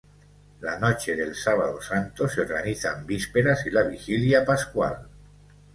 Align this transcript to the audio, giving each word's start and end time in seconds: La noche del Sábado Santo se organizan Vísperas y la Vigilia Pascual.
La 0.61 0.79
noche 0.79 1.15
del 1.15 1.35
Sábado 1.35 1.79
Santo 1.79 2.27
se 2.27 2.41
organizan 2.41 3.05
Vísperas 3.05 3.67
y 3.67 3.69
la 3.69 3.83
Vigilia 3.83 4.43
Pascual. 4.43 5.05